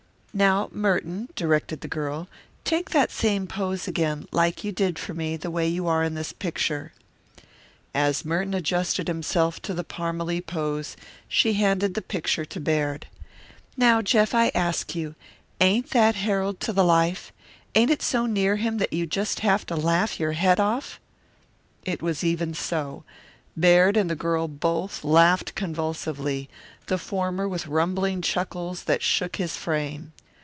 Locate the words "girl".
1.89-2.29, 24.15-24.47